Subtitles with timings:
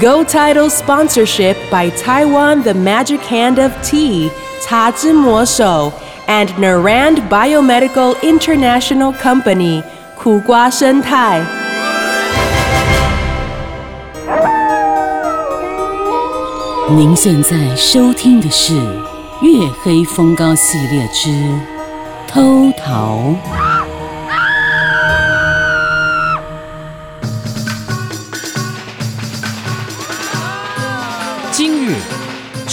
[0.00, 4.30] Go Title sponsorship by Taiwan The Magic Hand of Tea,
[4.62, 5.92] 茶之魔手
[6.26, 9.82] and Narand Biomedical International Company
[10.14, 11.42] 苦瓜生态。
[16.90, 18.72] 您现在收听的是《
[19.42, 21.28] 月黑风高》系列之《
[22.26, 23.34] 偷桃》。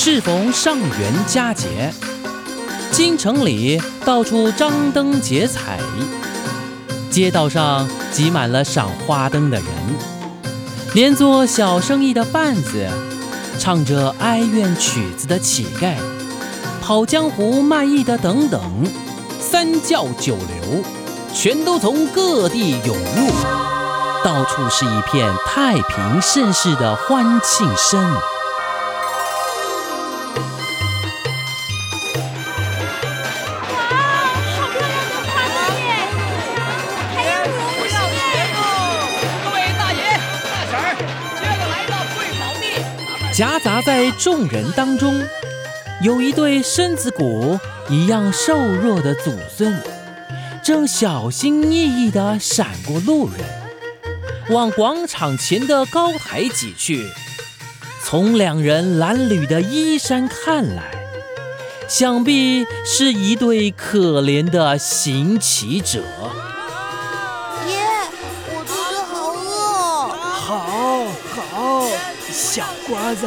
[0.03, 1.93] 适逢上元佳节。
[2.91, 5.79] 京城里到处张灯结彩，
[7.11, 9.67] 街道上挤满了赏花灯的人，
[10.95, 12.89] 连做小生意的贩子，
[13.59, 15.97] 唱着哀怨曲子的乞丐，
[16.81, 18.59] 跑江湖卖艺的等等，
[19.39, 20.83] 三教九流，
[21.35, 23.31] 全都从各地涌入，
[24.25, 28.17] 到处是一片太平盛世的欢庆声。
[43.41, 45.19] 夹杂在众人当中，
[46.03, 49.81] 有一对身子骨一样瘦弱的祖孙，
[50.63, 53.41] 正小心翼翼地闪过路人，
[54.51, 57.09] 往广场前的高台挤去。
[58.05, 60.83] 从两人褴褛的衣衫看来，
[61.89, 66.03] 想必是一对可怜的行乞者。
[72.91, 73.25] 瓜子，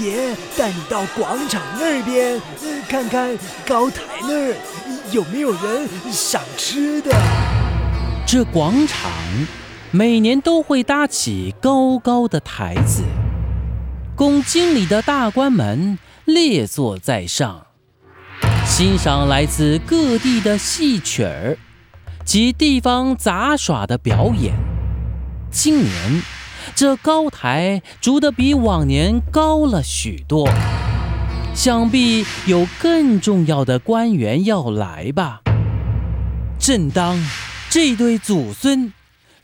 [0.00, 2.40] 爷带你到广场那边
[2.88, 4.56] 看看，高台那儿
[5.12, 7.16] 有没有人赏吃的。
[8.26, 9.08] 这广场
[9.92, 13.04] 每年都会搭起高高的台子，
[14.16, 17.66] 供经理的大官们列坐在上，
[18.66, 21.56] 欣赏来自各地的戏曲儿
[22.24, 24.52] 及地方杂耍的表演。
[25.52, 26.41] 今年。
[26.74, 30.48] 这高台筑得比往年高了许多，
[31.54, 35.40] 想必有更重要的官员要来吧。
[36.58, 37.18] 正当
[37.68, 38.92] 这对祖孙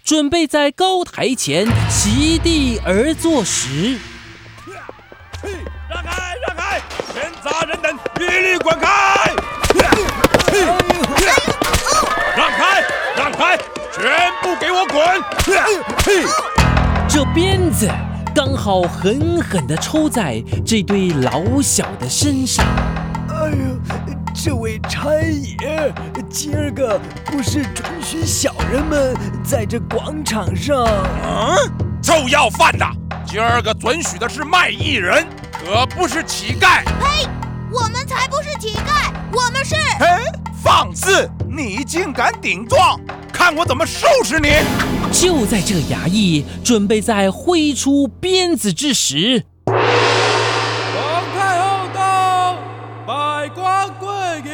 [0.04, 3.98] 准备在高台前席地而坐时，
[5.90, 6.80] 让开，让开，
[7.12, 9.34] 闲杂人等一律滚开！
[12.36, 12.82] 让开，
[13.16, 13.58] 让开，
[13.92, 14.98] 全部给我滚！
[17.08, 17.91] 这鞭子
[18.34, 22.62] 刚好狠狠地抽在这对老小的身上。
[23.30, 23.56] 哎呦，
[24.34, 25.91] 这位差爷，
[26.28, 30.86] 今儿个不是准许小人们在这广场上？
[31.24, 31.56] 嗯，
[32.02, 32.86] 臭要饭的，
[33.24, 36.84] 今儿个准许的是卖艺人，可不是乞丐。
[36.84, 37.26] 呸！
[37.72, 39.74] 我们才不是乞丐，我们是……
[40.00, 40.20] 哎，
[40.62, 41.28] 放肆！
[41.48, 43.00] 你竟敢顶撞！
[43.32, 44.48] 看我怎么收拾你！
[45.10, 49.74] 就在这衙役准备在挥出鞭子之时，皇
[51.34, 52.54] 太后到，
[53.06, 54.06] 百官跪
[54.44, 54.52] 迎。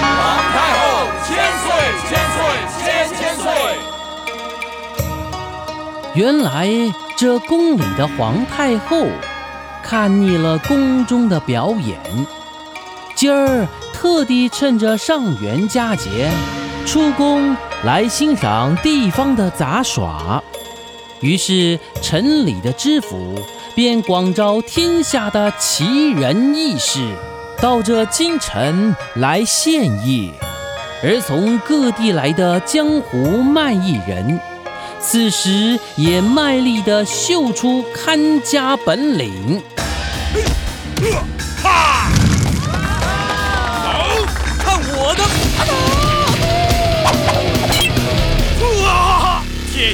[0.00, 0.10] 皇
[0.52, 1.70] 太后千岁
[2.08, 2.38] 千岁
[2.82, 2.84] 千
[3.18, 3.44] 千岁。
[6.14, 6.68] 原来
[7.16, 9.06] 这宫里的皇太后
[9.84, 11.98] 看腻了宫中的表演，
[13.14, 16.30] 今儿特地趁着上元佳节。
[16.86, 20.42] 出宫来欣赏地方的杂耍，
[21.20, 23.38] 于是城里的知府
[23.74, 27.00] 便广招天下的奇人异士
[27.58, 30.30] 到这京城来献艺，
[31.02, 34.38] 而从各地来的江湖卖艺人，
[35.00, 39.62] 此时也卖力地秀出看家本领。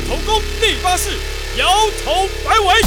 [0.06, 1.18] 头功第八式，
[1.56, 1.66] 摇
[2.04, 2.80] 头摆尾。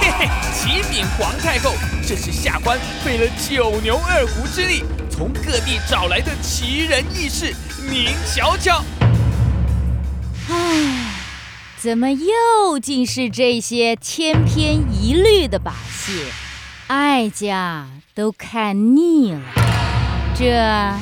[0.00, 1.74] 嘿嘿，启禀皇太后，
[2.06, 7.52] 这是下官费了九牛二虎之力，从各地找来的奇人异士，
[7.90, 8.84] 您瞧瞧。
[10.48, 11.16] 唉，
[11.76, 16.12] 怎么又尽是这些千篇一律的把戏？
[16.86, 19.40] 哀家都看腻了。
[20.36, 20.94] 这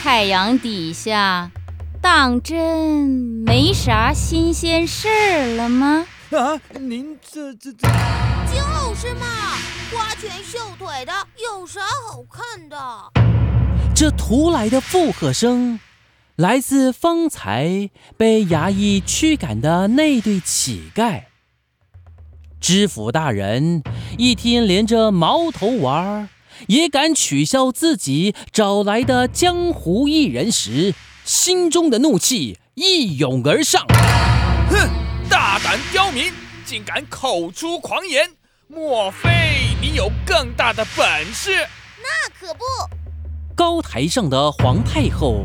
[0.00, 1.50] 太阳底下，
[2.02, 3.06] 当真
[3.44, 6.06] 没啥新鲜事儿了吗？
[6.30, 7.86] 啊，您这这这……
[8.48, 9.26] 就是嘛，
[9.92, 12.76] 花拳绣腿的有啥好看的？
[13.94, 15.78] 这突来的附和声。
[16.36, 21.24] 来自方才被衙役驱赶的那对乞丐。
[22.58, 23.82] 知府大人
[24.16, 26.28] 一听连着毛头娃儿
[26.68, 30.94] 也敢取笑自己找来的江湖艺人时，
[31.30, 33.86] 心中的怒气一涌而上。
[34.68, 34.90] 哼，
[35.28, 36.32] 大胆刁民，
[36.66, 38.28] 竟敢口出狂言！
[38.66, 39.28] 莫非
[39.80, 41.52] 你有更大的本事？
[42.02, 42.60] 那可不。
[43.54, 45.44] 高台上的皇太后。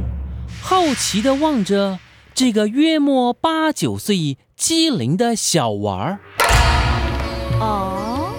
[0.60, 2.00] 好奇地望着
[2.34, 6.20] 这个约莫八九岁、机灵的小娃儿。
[7.60, 8.34] 哦，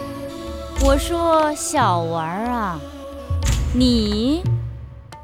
[0.80, 2.80] 我说小娃儿啊，
[3.72, 4.42] 你，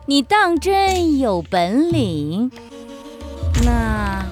[0.06, 2.50] 你当真有本领？
[3.64, 4.26] 那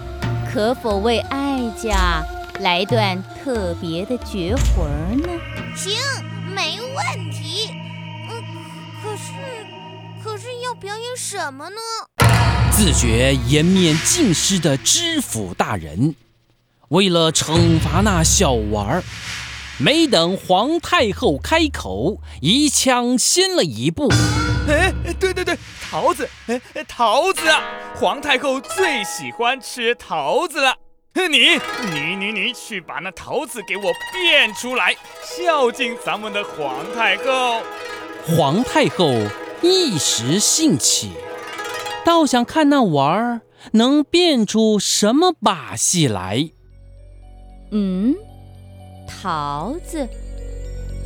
[0.52, 2.25] 可否为哀家
[2.58, 5.28] 来段特别的绝活呢？
[5.76, 5.93] 行，
[6.52, 7.69] 没问题。
[8.28, 8.43] 嗯，
[9.00, 9.32] 可是，
[10.25, 11.76] 可是要表演什么呢？
[12.72, 16.17] 自觉颜面尽失的知府大人，
[16.88, 19.05] 为了惩罚那小娃儿，
[19.78, 24.08] 没等皇太后开口，一枪先了一步。
[24.75, 25.56] 哎，对对对，
[25.90, 27.62] 桃子，哎，桃子啊！
[27.94, 30.75] 皇太后最喜欢吃桃子了。
[31.14, 31.58] 你
[31.93, 37.62] 你你你去把那桃子给我变出来，孝敬咱们的皇太后。
[38.26, 39.12] 皇太后
[39.61, 41.12] 一时兴起。
[42.05, 43.40] 倒想看那娃儿
[43.72, 46.49] 能变出什么把戏来。
[47.72, 48.14] 嗯，
[49.06, 50.08] 桃子，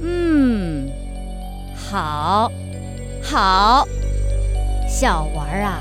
[0.00, 0.88] 嗯，
[1.90, 2.50] 好，
[3.26, 3.88] 好，
[4.86, 5.80] 小娃儿啊，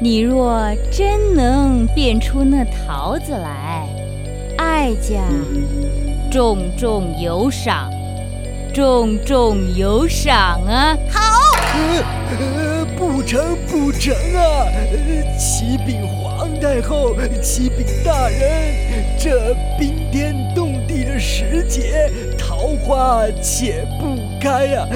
[0.00, 3.88] 你若真能变出那桃子来，
[4.58, 5.20] 哀家
[6.30, 7.90] 重重有赏，
[8.72, 10.96] 重重有赏啊！
[11.10, 11.20] 好。
[11.74, 12.04] 呃
[12.38, 14.66] 呃不成不成啊！
[15.38, 18.74] 启禀皇太后，启禀大人，
[19.18, 24.16] 这冰天冻地的时节，桃花且不
[24.48, 24.88] 开呀，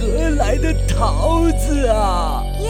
[0.00, 2.42] 何来的桃子啊？
[2.58, 2.68] 爷，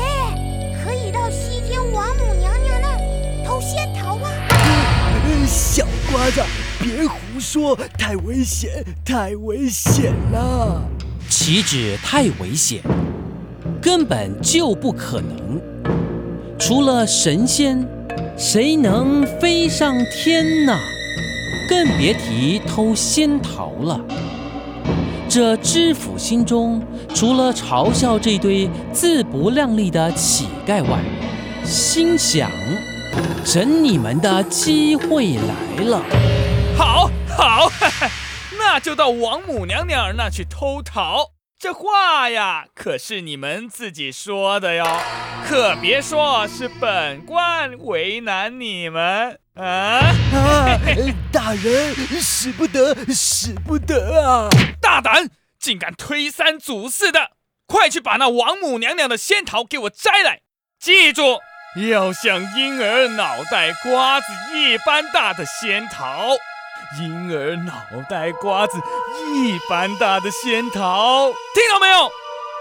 [0.85, 4.31] 可以到西天王母娘娘那儿偷仙桃啊！
[5.47, 6.43] 小瓜子，
[6.79, 10.83] 别胡说，太危险，太危险了！
[11.31, 12.83] 岂止太危险？
[13.81, 15.59] 根本就不可能！
[16.59, 17.89] 除了神仙，
[18.37, 20.79] 谁能飞上天呢？
[21.71, 23.99] 更别提偷仙桃了。
[25.37, 26.83] 这知府心中
[27.15, 30.99] 除了嘲笑这堆自不量力的乞丐外，
[31.63, 32.51] 心想：
[33.45, 36.03] 整你们的机会来了！
[36.79, 37.71] 好，好，
[38.59, 41.33] 那就到王母娘娘那去偷桃。
[41.59, 44.87] 这话呀，可是你们自己说的哟，
[45.47, 50.13] 可别说是本官为难你们啊！
[51.33, 54.49] 大人使不得，使不得啊！
[54.83, 57.31] 大胆，竟敢推三阻四的，
[57.67, 60.43] 快去把那王母娘娘的仙桃给我摘来！
[60.79, 61.41] 记住，
[61.91, 66.37] 要像婴儿脑袋瓜子一般大的仙桃。
[67.01, 67.73] 婴儿脑
[68.09, 68.79] 袋瓜子
[69.35, 72.11] 一般大的仙桃，听到没有？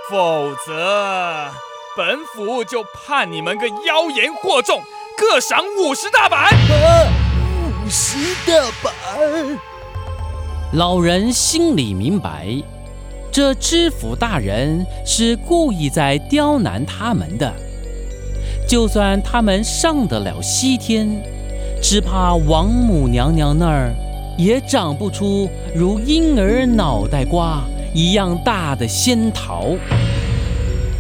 [0.09, 1.51] 否则，
[1.97, 4.81] 本府就判你们个妖言惑众，
[5.17, 6.49] 各赏五十大板。
[7.85, 8.53] 五十大
[8.83, 9.57] 板。
[10.73, 12.47] 老人心里明白，
[13.31, 17.53] 这知府大人是故意在刁难他们的。
[18.67, 21.23] 就算他们上得了西天，
[21.81, 23.93] 只怕王母娘娘那儿。
[24.37, 29.77] 也长不出如婴儿脑袋瓜一样大的仙桃。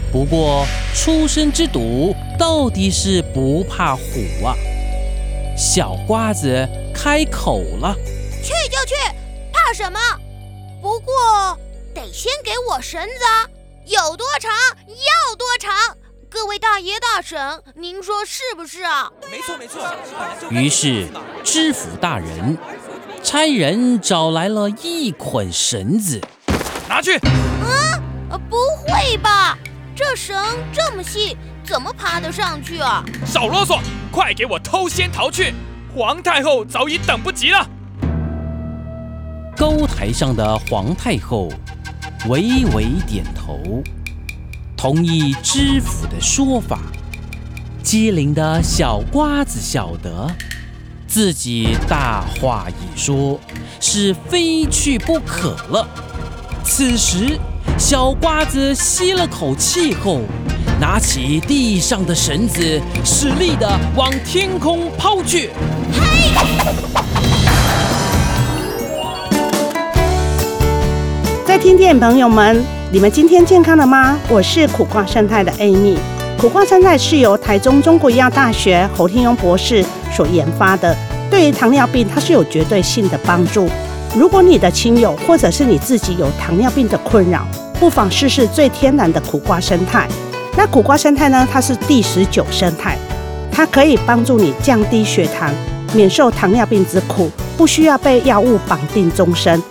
[0.09, 4.01] 不过初生之犊到底是不怕虎
[4.45, 4.55] 啊！
[5.57, 7.95] 小瓜子开口了
[8.43, 8.93] ：“去就去，
[9.53, 9.99] 怕什么？
[10.81, 11.57] 不过
[11.93, 13.51] 得先给我绳子，
[13.85, 15.97] 有多长要多长。
[16.29, 19.81] 各位大爷大婶，您说是不是啊？”没错没错。
[20.49, 21.07] 于是
[21.43, 22.57] 知府大人。
[23.23, 26.21] 差人找来了一捆绳子，
[26.87, 27.15] 拿去。
[27.15, 29.57] 啊，不会吧？
[29.95, 30.37] 这绳
[30.71, 33.03] 这么细，怎么爬得上去啊？
[33.25, 33.79] 少啰嗦，
[34.11, 35.53] 快给我偷仙桃去！
[35.95, 37.67] 皇太后早已等不及了。
[39.57, 41.49] 高台上的皇太后
[42.27, 43.81] 微微点头，
[44.77, 46.79] 同意知府的说法。
[47.81, 50.29] 机灵的小瓜子晓得，
[51.07, 53.39] 自己大话一说，
[53.79, 55.87] 是非去不可了。
[56.63, 57.39] 此时，
[57.77, 60.21] 小瓜子吸了口气后，
[60.79, 65.49] 拿起地上的绳子，使力的往天空抛去。
[71.45, 74.17] 在听电朋友们，你们今天健康了吗？
[74.27, 75.95] 我是苦瓜生态的 Amy。
[76.37, 80.93] 苦瓜生态是由台中中国医药大学侯天庸博士所研发的，
[81.31, 83.69] 对于糖尿病它是有绝对性的帮助。
[84.13, 87.47] 如果你的亲友或者是你自己有糖尿病的困扰，
[87.79, 90.05] 不妨试试最天然的苦瓜生态。
[90.57, 91.45] 那苦瓜生态呢？
[91.51, 92.97] 它是第十九生态，
[93.51, 95.53] 它可以帮助你降低血糖，
[95.93, 99.61] 免受糖尿病之苦，不需要被药物绑定终身。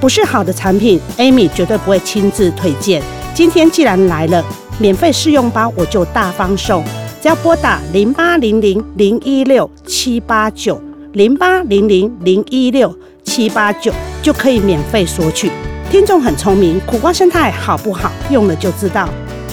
[0.00, 3.02] 不是好的产品，Amy 绝对不会亲自推荐。
[3.34, 4.42] 今天既然来了，
[4.78, 6.82] 免费试用包我就大方送，
[7.20, 10.80] 只要拨打零八零零零一六七八九
[11.12, 13.92] 零八零零零一六七八九
[14.22, 15.50] 就可以免费索取。
[15.90, 18.10] 听众很聪明，苦瓜生态好不好？
[18.30, 19.06] 用了就知道。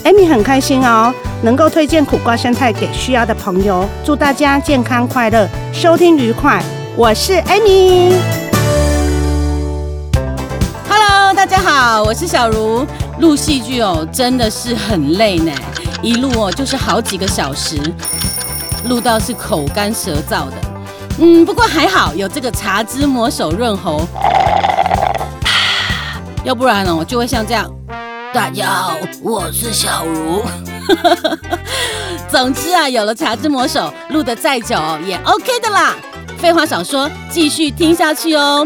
[0.07, 3.85] 艾米很开心哦，能够推荐苦瓜生态给需要的朋友。
[4.05, 6.63] 祝大家健康快乐，收听愉快。
[6.95, 8.15] 我是艾米。
[10.87, 12.87] Hello，大家好，我是小茹。
[13.19, 15.51] 录戏剧哦，真的是很累呢，
[16.01, 17.77] 一录哦就是好几个小时，
[18.87, 20.53] 录到是口干舌燥的。
[21.19, 24.07] 嗯，不过还好有这个茶汁魔手润喉，
[26.45, 27.69] 要不然哦就会像这样。
[28.33, 30.43] 大家好，我是小茹。
[32.29, 35.95] 总之啊，有了茶之魔手，录的再久也 OK 的啦。
[36.37, 38.65] 废话少说，继续听下去哦。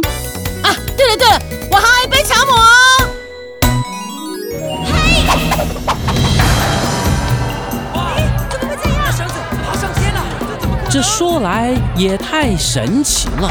[0.63, 1.39] 啊，对了对了，
[1.72, 2.56] 我还有一杯茶魔。
[10.89, 13.50] 这说来也太神奇了，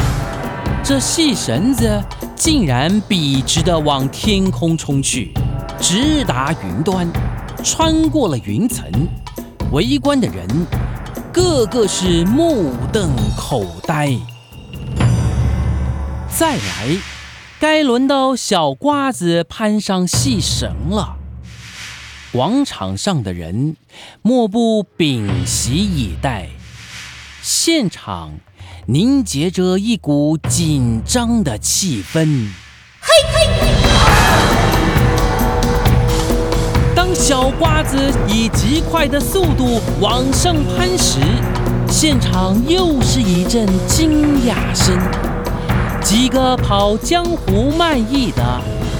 [0.83, 1.99] 这细绳子
[2.35, 5.33] 竟然笔直的往天空冲去，
[5.81, 7.11] 直达云端，
[7.63, 8.85] 穿过了云层。
[9.71, 10.47] 围观的人
[11.33, 14.15] 个个是目瞪口呆。
[16.29, 16.97] 再来，
[17.59, 21.15] 该轮到小瓜子攀上细绳了。
[22.31, 23.75] 广场上的人
[24.21, 26.49] 莫不屏息以待。
[27.41, 28.33] 现场
[28.85, 32.49] 凝结着一股紧张的气氛。
[37.13, 41.19] 小瓜子以极快的速度往上攀时，
[41.87, 44.97] 现场又是一阵惊讶声。
[46.01, 48.43] 几个跑江湖卖艺的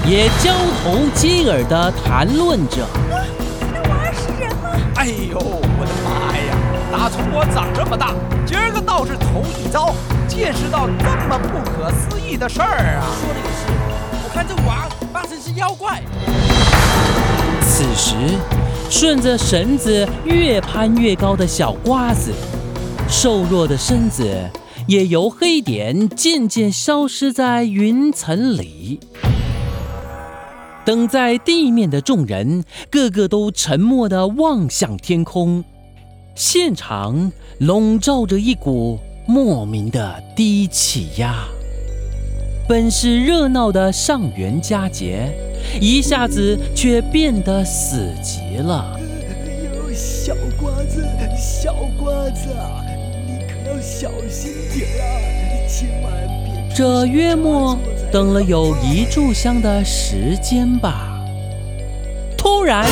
[0.06, 0.54] 也交
[0.84, 2.86] 头接耳地谈论着。
[3.10, 4.70] 那玩意是人吗？
[4.96, 6.56] 哎呦，我的妈呀！
[6.92, 8.14] 打从我长这么大，
[8.46, 9.94] 今儿个倒是头一遭
[10.28, 13.04] 见识到这么不可思议的事儿啊！
[13.20, 13.66] 说的也是，
[14.24, 16.02] 我看这娃八成是妖怪。
[17.82, 18.16] 此时，
[18.92, 22.32] 顺着绳子越攀越高的小瓜子，
[23.10, 24.48] 瘦弱的身子
[24.88, 29.00] 也由黑点渐渐消失在云层里。
[30.86, 35.64] 等在地面的众人，个个都沉默地望向天空。
[36.36, 41.34] 现场笼罩着一股莫名的低气压，
[42.70, 45.34] 本是热闹的上元佳节，
[45.80, 49.00] 一下子却变得死极了。
[49.94, 52.50] 小瓜子，小瓜子，
[53.28, 55.04] 你可要小心点啊，
[55.68, 56.12] 千万
[56.46, 56.76] 别……
[56.76, 57.78] 这约莫
[58.12, 61.20] 等了有一炷香的时间吧。
[62.38, 62.86] 突然。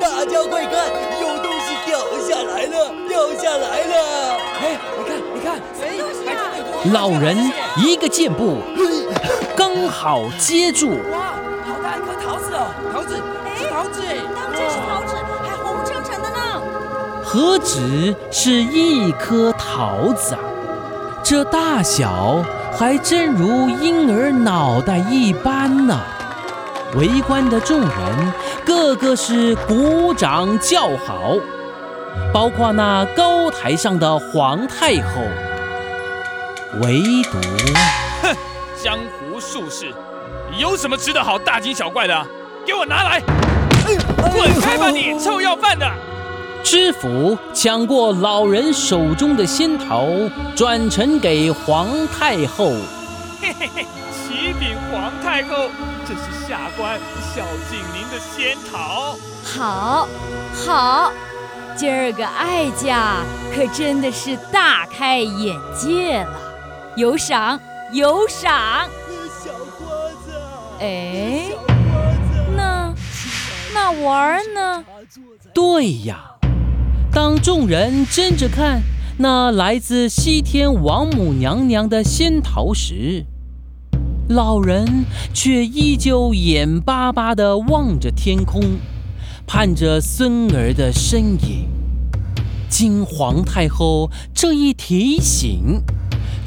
[0.00, 0.74] 大家快看，
[1.22, 3.92] 有东西掉下来了，掉下来了！
[4.60, 4.62] 哎，
[4.98, 5.48] 你看，你看，
[5.82, 5.88] 哎，
[6.34, 6.38] 啊
[6.92, 7.36] 老人
[7.78, 8.58] 一个箭步，
[9.56, 10.98] 刚好接住。
[11.12, 11.34] 哇，
[11.66, 12.70] 好大一颗桃子哦！
[12.92, 13.16] 桃子，
[13.56, 14.16] 是桃子哎！
[14.34, 16.36] 当真是桃子，还红澄澄的呢。
[17.22, 20.40] 何止是一颗桃子啊？
[21.22, 26.00] 这大小还真如婴儿脑袋一般呢！
[26.96, 28.32] 围观的众人
[28.64, 31.36] 个个是鼓掌叫好，
[32.32, 35.22] 包括那高台上的皇太后。
[36.80, 37.38] 唯独，
[38.22, 38.36] 哼，
[38.82, 39.92] 江湖术士，
[40.58, 42.26] 有什么吃得好大惊小怪的？
[42.64, 43.20] 给我拿来！
[44.32, 45.86] 滚开吧你，臭要饭的！
[46.62, 50.06] 知府抢过老人手中的仙桃，
[50.56, 52.72] 转呈给皇太后。
[53.42, 55.68] 嘿嘿嘿，启禀皇太后，
[56.06, 56.98] 这是下官
[57.34, 59.14] 孝敬您的仙桃。
[59.44, 60.08] 好，
[60.66, 61.12] 好，
[61.76, 63.16] 今儿个哀家
[63.54, 66.40] 可真的是大开眼界了，
[66.96, 67.58] 有赏，
[67.92, 68.88] 有赏。
[69.42, 69.88] 小瓜
[70.24, 70.30] 子，
[70.78, 71.50] 哎，
[72.56, 72.94] 那
[73.74, 74.84] 那玩儿呢？
[75.52, 76.36] 对呀，
[77.12, 78.82] 当众人争着看
[79.18, 83.26] 那来自西天王母娘娘的仙桃时，
[84.28, 85.04] 老人
[85.34, 88.62] 却依旧眼巴巴地望着天空，
[89.46, 91.68] 盼着孙儿的身影。
[92.68, 95.82] 经皇太后这一提醒，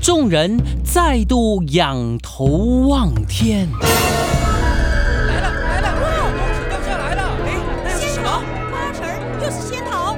[0.04, 2.44] 众人再度仰头
[2.90, 3.70] 望天。
[3.80, 5.94] 来了来了，
[6.28, 7.22] 东西掉下来了！
[7.46, 7.48] 哎，
[7.86, 8.44] 那是什么？
[8.70, 9.08] 八成
[9.42, 10.18] 又是仙桃。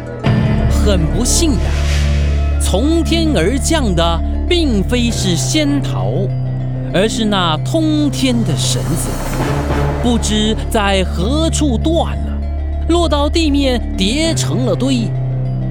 [0.83, 1.59] 很不幸的，
[2.59, 6.13] 从天而降的并非是仙桃，
[6.91, 9.07] 而是那通天的绳子，
[10.01, 12.39] 不知在何处断了，
[12.89, 15.07] 落到地面叠成了堆。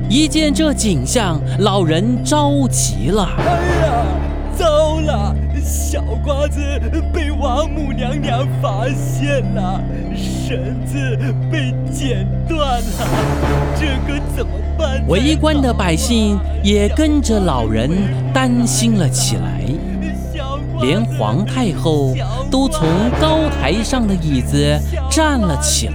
[0.07, 3.27] 一见这景象，老人着急了。
[3.39, 3.43] 哎
[3.87, 4.04] 呀，
[4.57, 5.35] 糟了！
[5.63, 6.61] 小瓜子
[7.13, 9.83] 被王母娘娘发现了，
[10.15, 11.17] 绳子
[11.51, 12.85] 被剪断了，
[13.79, 15.03] 这可怎么办？
[15.09, 17.91] 围观的百姓也跟着老人
[18.33, 19.63] 担心了起来，
[20.81, 22.15] 连皇太后
[22.51, 22.87] 都从
[23.21, 24.79] 高台上的椅子
[25.11, 25.95] 站了起来，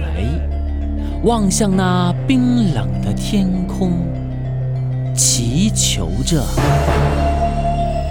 [1.22, 3.92] 望向那冰冷的天空，
[5.14, 6.42] 祈求着。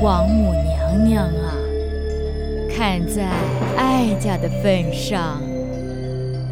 [0.01, 1.51] 王母娘娘啊，
[2.73, 3.27] 看在
[3.75, 5.41] 哀家的份上，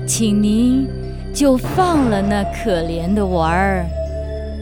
[0.05, 0.85] 请您
[1.33, 3.85] 就放了那可怜的娃儿，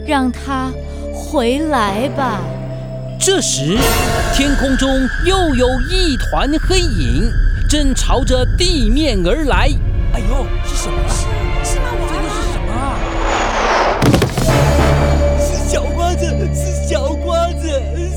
[0.06, 0.70] 让他
[1.12, 2.40] 回来吧。
[3.18, 3.76] 这时，
[4.32, 4.88] 天空中
[5.24, 7.28] 又有一团黑影，
[7.68, 9.68] 正朝着地面而来。
[10.12, 11.35] 哎呦，是什么？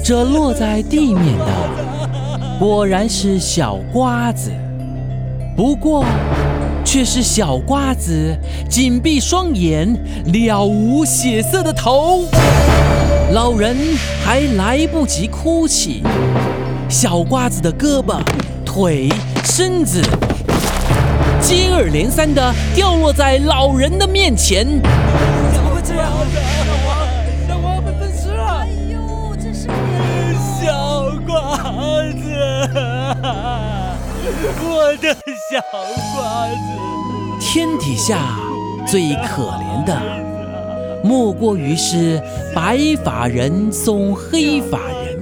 [0.10, 1.46] 这落在地面的，
[2.58, 4.52] 果然是小瓜子，
[5.56, 6.04] 不过
[6.84, 8.36] 却是小瓜子
[8.68, 9.88] 紧闭双眼、
[10.34, 12.26] 了无血色的头。
[13.34, 13.78] 老人
[14.26, 16.02] 还来不及哭泣，
[16.90, 18.20] 小瓜子的胳膊、
[18.66, 19.10] 腿、
[19.44, 20.02] 身子
[21.40, 24.66] 接二连三地掉落在老人的面前。
[25.54, 26.10] 怎么会这样？
[34.64, 35.14] 我的
[35.50, 35.62] 小
[36.16, 36.56] 瓜子。
[37.40, 38.38] 天底下
[38.86, 40.00] 最可怜的，
[41.04, 42.22] 莫过于是
[42.54, 45.20] 白发人送黑发人。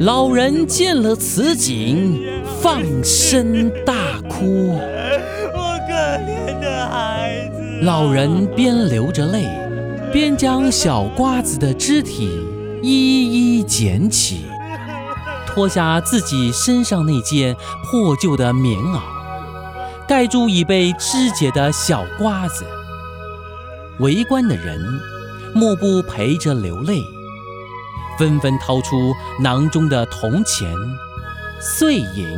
[0.00, 2.20] 老人见了此景，
[2.60, 4.76] 放声大哭。
[5.54, 7.80] 我可怜的孩子。
[7.82, 9.46] 老人边流着泪，
[10.12, 12.28] 边将小瓜子的肢体
[12.82, 14.44] 一一捡起，
[15.58, 19.00] 脱下自己身上那件破旧的棉袄，
[20.06, 22.64] 盖住已被肢解的小瓜子。
[23.98, 24.80] 围观的人
[25.56, 27.02] 莫不陪着流泪，
[28.16, 30.72] 纷纷掏出囊中的铜钱、
[31.60, 32.28] 碎银，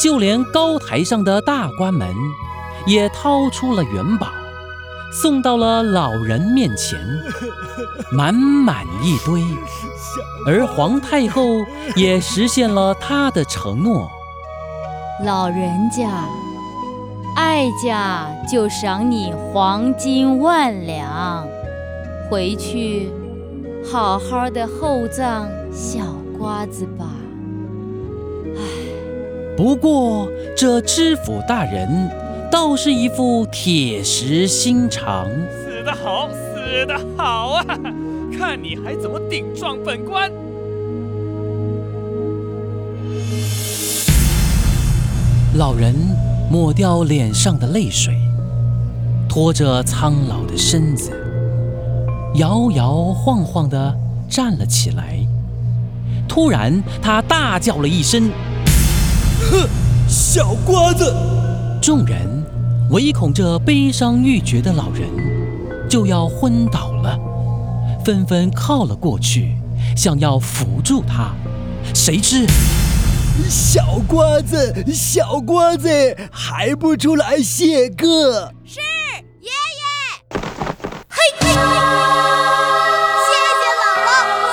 [0.00, 2.14] 就连高台上的大官们
[2.86, 4.28] 也掏出了元宝，
[5.14, 6.98] 送到了老人面前，
[8.12, 9.42] 满满一堆。
[10.46, 11.42] 而皇太后
[11.96, 14.10] 也实现了她的承诺。
[15.24, 16.28] 老人家，
[17.36, 21.46] 哀家就赏你黄金万两，
[22.30, 23.10] 回去
[23.90, 26.00] 好好的厚葬小
[26.38, 27.06] 瓜子吧。
[28.56, 28.60] 唉
[29.56, 32.10] 不过这知府大人
[32.54, 35.28] 倒是一副铁石心肠。
[35.50, 37.64] 死得好，死得好啊！
[38.38, 40.30] 看你还怎么顶撞本官！
[45.56, 45.96] 老人
[46.48, 48.16] 抹掉脸上的泪水，
[49.28, 51.10] 拖着苍老的身子，
[52.36, 53.98] 摇摇晃晃地
[54.30, 55.18] 站了起来。
[56.28, 58.30] 突然，他大叫了一声
[59.50, 59.68] ：“哼，
[60.06, 61.12] 小瓜子！”
[61.82, 62.16] 众人
[62.90, 65.08] 唯恐这悲伤欲绝的老人
[65.88, 67.18] 就要昏倒了，
[68.04, 69.56] 纷纷靠了过去，
[69.96, 71.32] 想要扶住他。
[71.94, 72.46] 谁知，
[73.48, 75.88] 小瓜子，小瓜子
[76.30, 78.52] 还不出来谢个？
[78.64, 78.80] 是
[79.40, 79.82] 爷爷。
[81.08, 81.58] 嘿，嘿，嘿谢
[83.50, 84.08] 谢姥姥，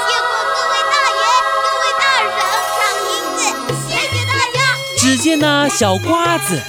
[0.08, 1.22] 谢过各位大爷、
[1.54, 2.40] 各位大婶
[2.78, 3.40] 赏银子，
[3.88, 4.58] 谢谢大家。
[4.98, 6.60] 只见那小瓜子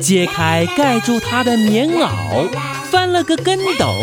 [0.00, 2.48] 揭开盖住他的棉袄，
[2.90, 3.94] 翻了个跟斗，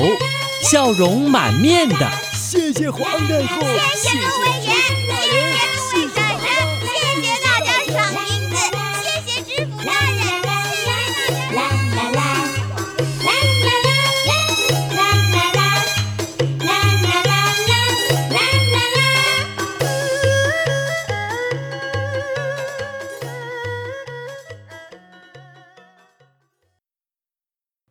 [0.61, 2.11] 笑容满面的。
[2.33, 3.61] 谢谢皇太后，
[3.95, 5.84] 谢谢各位人，谢谢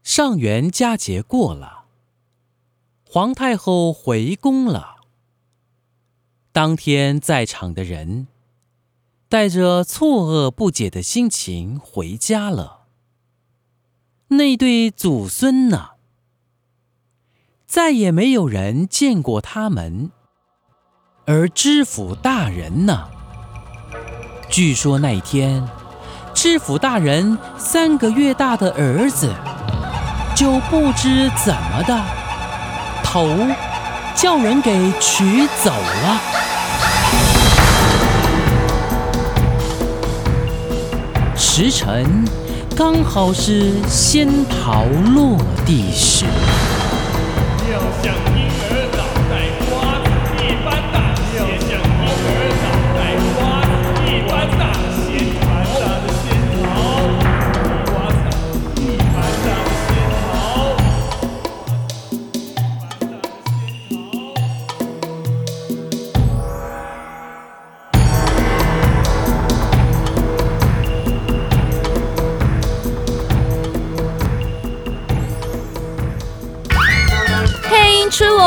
[0.05, 1.87] 上元佳节过了，
[3.09, 4.97] 皇太后回宫了。
[6.53, 8.29] 当天在场的人
[9.31, 12.83] 带着错愕不解的心情回家了。
[14.29, 15.93] 那对祖孙呢？
[17.67, 20.11] 再也没有人见过他们。
[21.25, 23.09] 而知府大人呢？
[24.51, 25.67] 据说那天，
[26.35, 29.35] 知府大人三个月大的儿子。
[30.35, 31.97] 就不知怎么的，
[33.05, 33.29] 头
[34.17, 36.21] 叫人给取走了。
[41.37, 42.05] 时辰
[42.77, 46.25] 刚好是仙桃落地时。
[47.73, 48.13] 要像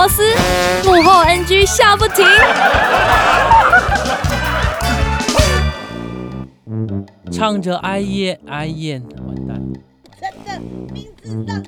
[0.08, 0.24] 螺丝，
[0.86, 2.26] 幕后 NG 笑不停。
[7.30, 9.60] 唱着哀咽哀咽，完蛋
[10.94, 11.62] 名字上！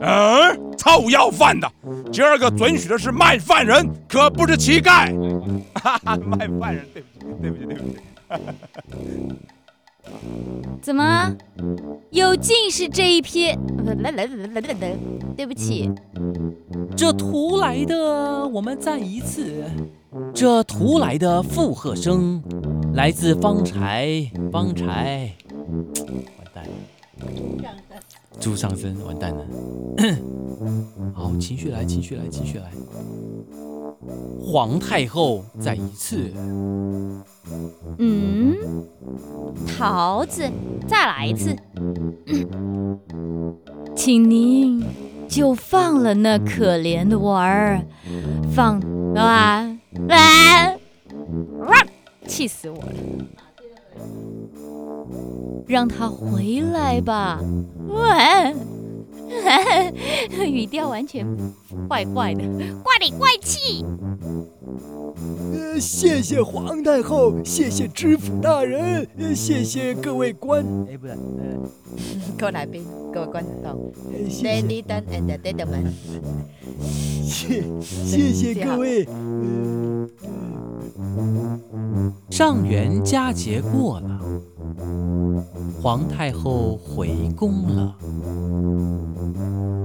[0.00, 1.70] 嗯，臭要饭的，
[2.12, 5.14] 今儿个准许的是卖饭人，可不是乞丐。
[5.74, 9.44] 哈哈，卖饭人，对不起，对不起，对不起。
[10.80, 11.36] 怎么
[12.10, 13.48] 有近视这一批？
[13.84, 14.96] 来来来来来来，
[15.36, 15.90] 对不起，
[16.96, 19.64] 这图来的，我们再一次。
[20.34, 22.42] 这图来的附和声
[22.94, 24.08] 来自方才，
[24.50, 26.72] 方才，完蛋了，
[28.40, 29.46] 猪上身，完蛋了。
[31.14, 32.70] 好，情绪来，情绪来，情绪来。
[34.40, 36.32] 皇太后再一次，
[37.98, 38.56] 嗯，
[39.66, 40.50] 桃子，
[40.88, 41.54] 再来一次，
[43.94, 44.82] 请您
[45.28, 47.82] 就放了那可怜的娃儿，
[48.54, 48.80] 放
[49.14, 50.76] 啊啊！
[52.26, 52.92] 气死我了！
[55.66, 57.40] 让他回来吧。
[57.88, 58.54] 喂，
[60.44, 61.26] 语调完全
[61.88, 62.42] 怪怪的，
[62.82, 63.84] 怪里怪气。
[65.52, 71.18] 呃，谢谢皇太后，谢谢知府大人，呃谢谢各位官，哎，不是，呃，
[72.38, 75.92] 各位来宾、各位观众哎谢谢，Lady Dan and Gentlemen，
[77.22, 79.06] 谢谢谢各位。
[82.30, 84.20] 上元佳节过了，
[85.80, 87.96] 皇太后回宫了。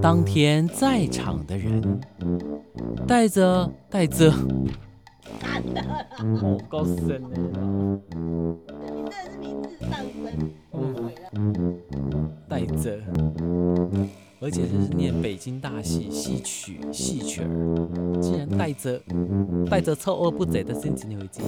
[0.02, 2.00] 当天在场的人
[3.08, 4.32] 带着带着，
[6.36, 9.92] 好高深呢，你真的是名字上
[10.24, 10.52] 升，
[12.48, 12.98] 带着，
[14.42, 19.02] 而且这是念北京大戏戏曲戏曲儿，竟然带着
[19.70, 21.42] 带着臭恶不贼的心情回家。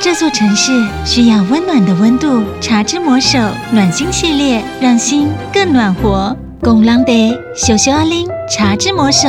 [0.00, 0.72] 这座城市
[1.04, 3.38] 需要温暖的温度，茶之魔手
[3.72, 6.36] 暖心系列，让心更暖和。
[6.60, 9.28] 公狼得小小阿玲茶之魔手。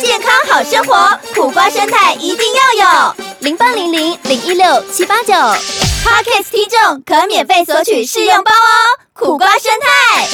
[0.00, 3.16] 健康好生活，苦瓜生态一定要有。
[3.40, 8.98] 零八零零零一六七八九 p o d c a s t 听众可免费索取试用包哦。
[9.12, 10.26] 苦瓜生态。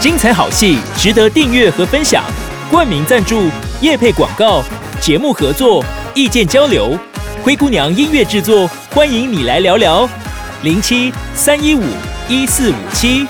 [0.00, 2.24] 精彩好戏值得订阅和分享，
[2.70, 3.48] 冠名赞助、
[3.80, 4.62] 夜配广告、
[5.00, 6.98] 节目合作、意见交流，
[7.42, 10.08] 灰姑娘音乐制作，欢迎你来聊聊，
[10.62, 11.84] 零七三一五
[12.28, 13.26] 一四五七。